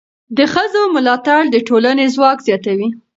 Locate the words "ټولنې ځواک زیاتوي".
1.67-2.89